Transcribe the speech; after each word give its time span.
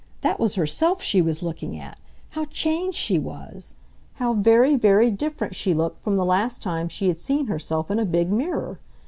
That 0.21 0.39
was 0.39 0.55
herself 0.55 1.03
she 1.03 1.21
was 1.21 1.43
looking 1.43 1.77
at! 1.77 1.99
How 2.29 2.45
changed 2.45 2.97
she 2.97 3.19
was! 3.19 3.75
How 4.15 4.33
very, 4.33 4.75
very 4.75 5.11
different 5.11 5.53
she 5.53 5.75
looked 5.75 5.99
from 5.99 6.15
the 6.17 6.25
last 6.25 6.59
time 6.59 6.89
she 6.89 7.07
had 7.07 7.19
seen 7.19 7.45
herself 7.45 7.91
in 7.91 7.99
a 7.99 8.05
big 8.05 8.31
mirror! 8.31 8.79